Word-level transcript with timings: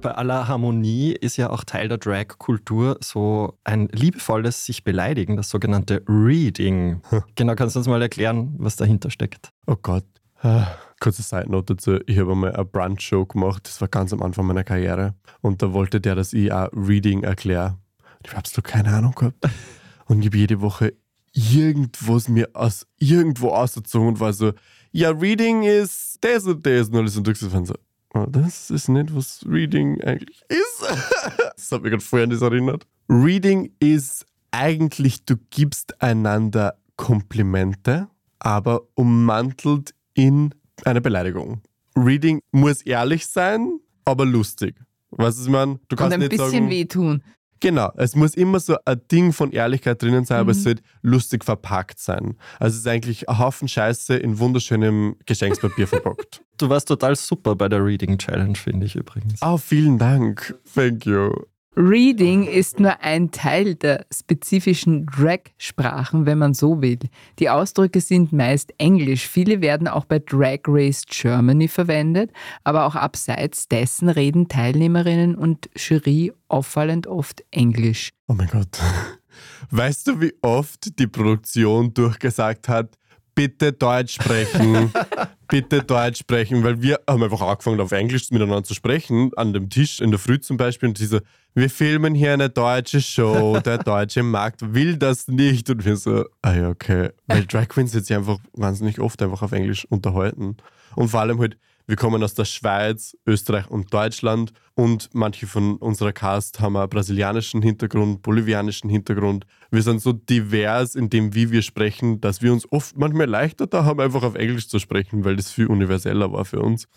Bei 0.00 0.12
aller 0.12 0.46
Harmonie 0.46 1.12
ist 1.12 1.36
ja 1.36 1.50
auch 1.50 1.64
Teil 1.64 1.88
der 1.88 1.98
Drag-Kultur 1.98 2.98
so 3.02 3.58
ein 3.64 3.88
liebevolles 3.88 4.64
sich 4.64 4.84
beleidigen, 4.84 5.36
das 5.36 5.50
sogenannte 5.50 6.02
Reading. 6.08 7.02
Genau, 7.34 7.54
kannst 7.56 7.74
du 7.74 7.80
uns 7.80 7.88
mal 7.88 8.00
erklären, 8.00 8.54
was 8.58 8.76
dahinter 8.76 9.10
steckt? 9.10 9.50
Oh 9.66 9.76
Gott. 9.80 10.04
Kurze 11.00 11.22
Side 11.22 11.50
Note 11.50 11.74
dazu. 11.74 11.98
Ich 12.06 12.18
habe 12.18 12.32
einmal 12.32 12.52
eine 12.52 12.64
Brunch-Show 12.64 13.26
gemacht. 13.26 13.66
Das 13.66 13.80
war 13.80 13.88
ganz 13.88 14.12
am 14.12 14.22
Anfang 14.22 14.46
meiner 14.46 14.62
Karriere. 14.62 15.14
Und 15.40 15.62
da 15.62 15.72
wollte 15.72 16.00
der, 16.00 16.14
dass 16.14 16.32
ich 16.32 16.52
auch 16.52 16.68
Reading 16.72 17.24
erkläre. 17.24 17.76
Ich 18.22 18.30
habe 18.30 18.38
absolut 18.38 18.64
keine 18.64 18.94
Ahnung 18.94 19.12
gehabt. 19.16 19.48
Und 20.06 20.20
ich 20.20 20.26
habe 20.26 20.36
jede 20.38 20.60
Woche 20.60 20.94
irgendwas 21.32 22.28
mir 22.28 22.48
aus 22.54 22.86
irgendwo 22.98 23.48
ausgezogen 23.50 24.08
und 24.08 24.20
war 24.20 24.32
so, 24.32 24.52
ja, 24.92 25.10
Reading 25.10 25.64
ist 25.64 26.18
das 26.20 26.44
und 26.44 26.64
das. 26.64 26.88
Und 26.88 26.96
alles 26.96 27.16
und 27.16 27.26
ich 27.28 27.38
so, 27.38 27.74
oh, 28.22 28.26
das 28.30 28.70
ist 28.70 28.88
nicht, 28.88 29.14
was 29.14 29.44
Reading 29.48 30.00
eigentlich 30.02 30.42
ist. 30.48 30.82
das 31.56 31.72
hat 31.72 31.82
mich 31.82 31.90
gerade 31.90 32.02
vorher 32.02 32.26
nicht 32.26 32.42
erinnert. 32.42 32.86
Reading 33.08 33.72
ist 33.80 34.26
eigentlich, 34.50 35.24
du 35.24 35.36
gibst 35.50 36.00
einander 36.02 36.78
Komplimente, 36.96 38.08
aber 38.38 38.82
ummantelt 38.94 39.94
in 40.14 40.54
eine 40.84 41.00
Beleidigung. 41.00 41.62
Reading 41.96 42.42
muss 42.50 42.82
ehrlich 42.82 43.26
sein, 43.26 43.80
aber 44.04 44.24
lustig. 44.24 44.76
Was 45.10 45.40
ich 45.40 45.48
meine? 45.48 45.80
Du 45.88 45.96
kannst 45.96 46.08
Und 46.08 46.12
ein 46.14 46.20
nicht 46.20 46.30
bisschen 46.30 46.50
sagen, 46.50 46.70
wehtun. 46.70 47.22
Genau, 47.60 47.90
es 47.96 48.14
muss 48.14 48.34
immer 48.34 48.60
so 48.60 48.76
ein 48.84 49.00
Ding 49.10 49.32
von 49.32 49.52
Ehrlichkeit 49.52 50.00
drinnen 50.02 50.24
sein, 50.24 50.40
aber 50.40 50.52
es 50.52 50.62
soll 50.62 50.76
lustig 51.02 51.44
verpackt 51.44 51.98
sein. 51.98 52.36
Also 52.58 52.74
es 52.74 52.80
ist 52.80 52.86
eigentlich 52.86 53.28
ein 53.28 53.38
Haufen 53.38 53.68
Scheiße 53.68 54.16
in 54.16 54.38
wunderschönem 54.38 55.16
Geschenkspapier 55.26 55.86
verpackt. 55.88 56.42
Du 56.58 56.68
warst 56.68 56.88
total 56.88 57.16
super 57.16 57.56
bei 57.56 57.68
der 57.68 57.84
Reading 57.84 58.18
Challenge, 58.18 58.56
finde 58.56 58.86
ich 58.86 58.96
übrigens. 58.96 59.40
Oh, 59.42 59.56
vielen 59.56 59.98
Dank. 59.98 60.54
Thank 60.74 61.06
you. 61.06 61.32
Reading 61.80 62.42
ist 62.42 62.80
nur 62.80 63.00
ein 63.02 63.30
Teil 63.30 63.76
der 63.76 64.04
spezifischen 64.12 65.06
Drag-Sprachen, 65.06 66.26
wenn 66.26 66.38
man 66.38 66.52
so 66.52 66.82
will. 66.82 66.98
Die 67.38 67.48
Ausdrücke 67.48 68.00
sind 68.00 68.32
meist 68.32 68.74
Englisch. 68.78 69.28
Viele 69.28 69.60
werden 69.60 69.86
auch 69.86 70.04
bei 70.04 70.18
Drag 70.18 70.58
Race 70.66 71.04
Germany 71.06 71.68
verwendet, 71.68 72.32
aber 72.64 72.84
auch 72.84 72.96
abseits 72.96 73.68
dessen 73.68 74.08
reden 74.08 74.48
Teilnehmerinnen 74.48 75.36
und 75.36 75.70
Jury 75.76 76.32
auffallend 76.48 77.06
oft 77.06 77.44
Englisch. 77.52 78.10
Oh 78.26 78.34
mein 78.34 78.48
Gott. 78.48 78.80
Weißt 79.70 80.08
du, 80.08 80.20
wie 80.20 80.34
oft 80.42 80.98
die 80.98 81.06
Produktion 81.06 81.94
durchgesagt 81.94 82.68
hat, 82.68 82.98
bitte 83.38 83.72
Deutsch 83.72 84.14
sprechen, 84.14 84.92
bitte 85.48 85.84
Deutsch 85.84 86.18
sprechen, 86.18 86.64
weil 86.64 86.82
wir 86.82 86.98
haben 87.08 87.22
einfach 87.22 87.40
angefangen 87.40 87.80
auf 87.80 87.92
Englisch 87.92 88.32
miteinander 88.32 88.64
zu 88.64 88.74
sprechen, 88.74 89.30
an 89.36 89.52
dem 89.52 89.70
Tisch 89.70 90.00
in 90.00 90.10
der 90.10 90.18
Früh 90.18 90.40
zum 90.40 90.56
Beispiel 90.56 90.88
und 90.88 90.98
diese, 90.98 91.22
wir 91.54 91.70
filmen 91.70 92.14
hier 92.14 92.32
eine 92.32 92.50
deutsche 92.50 93.00
Show, 93.00 93.58
der 93.60 93.78
deutsche 93.84 94.22
Markt 94.22 94.74
will 94.74 94.96
das 94.96 95.28
nicht 95.28 95.70
und 95.70 95.84
wir 95.84 95.96
so, 95.96 96.24
ah 96.42 96.54
ja, 96.54 96.68
okay, 96.68 97.10
weil 97.26 97.44
Drag 97.46 97.68
Queens 97.68 97.94
jetzt 97.94 98.10
einfach 98.12 98.38
wahnsinnig 98.52 99.00
oft 99.00 99.20
einfach 99.22 99.42
auf 99.42 99.52
Englisch 99.52 99.84
unterhalten 99.86 100.56
und 100.94 101.08
vor 101.08 101.20
allem 101.20 101.40
halt, 101.40 101.58
wir 101.86 101.96
kommen 101.96 102.22
aus 102.22 102.34
der 102.34 102.44
Schweiz, 102.44 103.16
Österreich 103.26 103.70
und 103.70 103.94
Deutschland 103.94 104.52
und 104.74 105.08
manche 105.14 105.46
von 105.46 105.76
unserer 105.78 106.12
Cast 106.12 106.60
haben 106.60 106.76
einen 106.76 106.90
brasilianischen 106.90 107.62
Hintergrund, 107.62 108.20
bolivianischen 108.20 108.90
Hintergrund. 108.90 109.46
Wir 109.70 109.82
sind 109.82 110.02
so 110.02 110.12
divers 110.12 110.94
in 110.94 111.08
dem, 111.08 111.34
wie 111.34 111.50
wir 111.50 111.62
sprechen, 111.62 112.20
dass 112.20 112.42
wir 112.42 112.52
uns 112.52 112.70
oft 112.70 112.98
manchmal 112.98 113.26
leichter 113.26 113.66
da 113.66 113.84
haben, 113.84 114.00
einfach 114.00 114.22
auf 114.22 114.34
Englisch 114.34 114.68
zu 114.68 114.78
sprechen, 114.78 115.24
weil 115.24 115.36
das 115.36 115.50
viel 115.50 115.66
universeller 115.66 116.30
war 116.30 116.44
für 116.44 116.60
uns. 116.60 116.88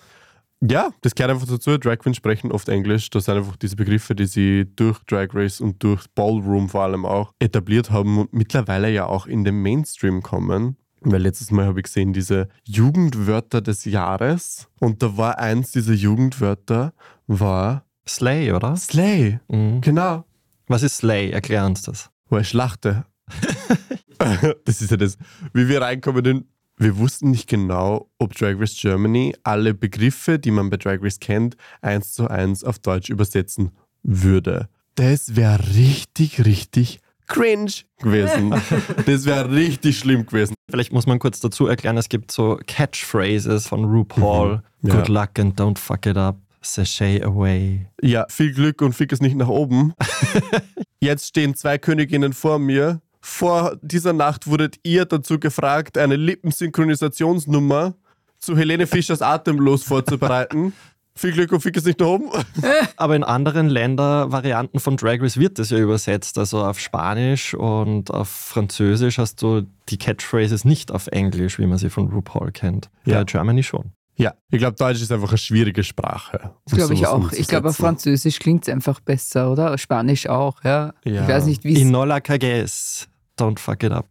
Ja, 0.63 0.91
das 1.01 1.15
gehört 1.15 1.31
einfach 1.31 1.47
dazu. 1.47 1.77
Drag 1.77 1.97
Queens 1.97 2.17
sprechen 2.17 2.51
oft 2.51 2.69
Englisch. 2.69 3.09
Das 3.09 3.25
sind 3.25 3.37
einfach 3.37 3.55
diese 3.55 3.75
Begriffe, 3.75 4.13
die 4.13 4.27
sie 4.27 4.67
durch 4.75 4.99
Drag 5.05 5.29
Race 5.33 5.59
und 5.59 5.81
durch 5.81 6.05
Ballroom 6.13 6.69
vor 6.69 6.83
allem 6.83 7.05
auch 7.05 7.33
etabliert 7.39 7.89
haben 7.89 8.19
und 8.19 8.33
mittlerweile 8.33 8.91
ja 8.91 9.07
auch 9.07 9.25
in 9.25 9.43
den 9.43 9.61
Mainstream 9.61 10.21
kommen. 10.21 10.77
Weil 11.01 11.23
letztes 11.23 11.49
Mal 11.49 11.65
habe 11.65 11.79
ich 11.79 11.85
gesehen, 11.85 12.13
diese 12.13 12.47
Jugendwörter 12.63 13.61
des 13.61 13.85
Jahres. 13.85 14.67
Und 14.79 15.01
da 15.01 15.17
war 15.17 15.39
eins 15.39 15.71
dieser 15.71 15.93
Jugendwörter, 15.93 16.93
war 17.25 17.85
Slay, 18.07 18.51
oder? 18.51 18.75
Slay. 18.75 19.39
Mhm. 19.47 19.81
Genau. 19.81 20.25
Was 20.67 20.83
ist 20.83 20.97
Slay? 20.97 21.31
Erklär 21.31 21.65
uns 21.65 21.81
das. 21.81 22.11
Wo 22.29 22.37
ich 22.37 22.49
schlachte. 22.49 23.05
das 24.65 24.81
ist 24.81 24.91
ja 24.91 24.97
das. 24.97 25.17
Wie 25.53 25.67
wir 25.67 25.81
reinkommen, 25.81 26.23
denn 26.23 26.45
wir 26.81 26.97
wussten 26.97 27.31
nicht 27.31 27.47
genau, 27.47 28.09
ob 28.17 28.35
Drag 28.35 28.59
Race 28.59 28.75
Germany 28.79 29.35
alle 29.43 29.73
Begriffe, 29.73 30.39
die 30.39 30.51
man 30.51 30.69
bei 30.69 30.77
Drag 30.77 31.01
Race 31.01 31.19
kennt, 31.19 31.55
eins 31.81 32.13
zu 32.13 32.27
eins 32.27 32.63
auf 32.63 32.79
Deutsch 32.79 33.09
übersetzen 33.09 33.71
würde. 34.03 34.67
Das 34.95 35.35
wäre 35.35 35.59
richtig, 35.75 36.43
richtig 36.43 36.99
cringe 37.27 37.71
gewesen. 37.99 38.53
das 39.05 39.25
wäre 39.25 39.51
richtig 39.51 39.99
schlimm 39.99 40.25
gewesen. 40.25 40.55
Vielleicht 40.69 40.91
muss 40.91 41.05
man 41.05 41.19
kurz 41.19 41.39
dazu 41.39 41.67
erklären, 41.67 41.97
es 41.97 42.09
gibt 42.09 42.31
so 42.31 42.59
Catchphrases 42.65 43.67
von 43.67 43.85
RuPaul. 43.85 44.61
Mhm. 44.81 44.89
Ja. 44.89 44.95
Good 44.95 45.07
luck 45.07 45.39
and 45.39 45.59
don't 45.59 45.77
fuck 45.77 46.05
it 46.05 46.17
up. 46.17 46.37
Sashay 46.63 47.21
away. 47.23 47.87
Ja, 48.01 48.25
viel 48.29 48.53
Glück 48.53 48.81
und 48.81 48.93
fick 48.93 49.11
es 49.11 49.19
nicht 49.19 49.35
nach 49.35 49.47
oben. 49.47 49.93
Jetzt 50.99 51.27
stehen 51.27 51.55
zwei 51.55 51.77
Königinnen 51.79 52.33
vor 52.33 52.59
mir. 52.59 53.01
Vor 53.21 53.77
dieser 53.81 54.13
Nacht 54.13 54.47
wurdet 54.47 54.77
ihr 54.83 55.05
dazu 55.05 55.39
gefragt, 55.39 55.97
eine 55.97 56.15
Lippensynchronisationsnummer 56.15 57.93
zu 58.37 58.57
Helene 58.57 58.87
Fischers 58.87 59.21
Atemlos 59.21 59.83
vorzubereiten. 59.83 60.73
viel 61.15 61.31
Glück 61.31 61.51
und 61.51 61.61
fick 61.61 61.77
es 61.77 61.85
nicht 61.85 61.99
nach 61.99 62.07
oben. 62.07 62.29
Aber 62.97 63.15
in 63.15 63.23
anderen 63.23 63.69
Ländervarianten 63.69 64.79
von 64.79 64.97
Drag 64.97 65.21
Race 65.21 65.37
wird 65.37 65.59
das 65.59 65.69
ja 65.69 65.77
übersetzt. 65.77 66.37
Also 66.37 66.63
auf 66.63 66.79
Spanisch 66.79 67.53
und 67.53 68.11
auf 68.11 68.29
Französisch 68.29 69.17
hast 69.17 69.41
du 69.41 69.67
die 69.89 69.97
Catchphrases 69.97 70.65
nicht 70.65 70.91
auf 70.91 71.07
Englisch, 71.07 71.59
wie 71.59 71.67
man 71.67 71.77
sie 71.77 71.89
von 71.89 72.11
RuPaul 72.11 72.51
kennt. 72.51 72.89
Ja. 73.05 73.19
Bei 73.19 73.23
Germany 73.25 73.63
schon. 73.63 73.91
Ja, 74.21 74.35
ich 74.51 74.59
glaube, 74.59 74.75
Deutsch 74.75 75.01
ist 75.01 75.11
einfach 75.11 75.29
eine 75.29 75.37
schwierige 75.39 75.83
Sprache. 75.83 76.51
Das 76.65 76.77
glaube 76.77 76.93
ich 76.93 77.07
auch. 77.07 77.31
Ich 77.31 77.47
glaube, 77.47 77.69
auf. 77.69 77.77
Französisch 77.77 78.37
klingt 78.37 78.67
es 78.67 78.73
einfach 78.73 78.99
besser, 78.99 79.51
oder? 79.51 79.75
Spanisch 79.79 80.27
auch, 80.27 80.63
ja. 80.63 80.93
Ich 81.03 81.13
weiß 81.13 81.45
nicht, 81.45 81.63
wie 81.63 81.73
es. 81.73 81.79
Inola 81.79 82.21
cagues. 82.21 83.07
Don't 83.39 83.57
fuck 83.57 83.81
it 83.81 83.91
up. 83.91 84.07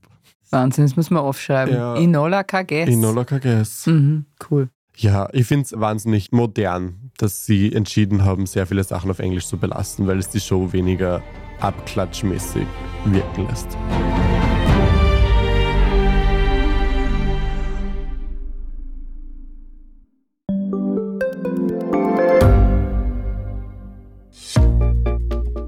Wahnsinn, 0.50 0.84
das 0.84 0.96
muss 0.96 1.10
man 1.10 1.22
aufschreiben. 1.22 1.74
Ja. 1.74 1.94
Inola 1.94 2.42
Kages. 2.42 2.88
Inola 2.88 3.24
Kages. 3.24 3.86
Mhm, 3.86 4.26
cool. 4.50 4.68
Ja, 4.96 5.28
ich 5.32 5.46
finde 5.46 5.66
es 5.66 5.78
wahnsinnig 5.78 6.32
modern, 6.32 7.12
dass 7.16 7.46
sie 7.46 7.72
entschieden 7.72 8.24
haben, 8.24 8.46
sehr 8.46 8.66
viele 8.66 8.82
Sachen 8.82 9.10
auf 9.10 9.20
Englisch 9.20 9.46
zu 9.46 9.58
belassen, 9.58 10.08
weil 10.08 10.18
es 10.18 10.28
die 10.28 10.40
Show 10.40 10.72
weniger 10.72 11.22
abklatschmäßig 11.60 12.66
wirken 13.04 13.46
lässt. 13.46 13.68